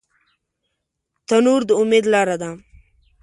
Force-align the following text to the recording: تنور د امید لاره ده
تنور 1.27 1.61
د 1.69 1.71
امید 1.81 2.05
لاره 2.13 2.35
ده 2.41 2.49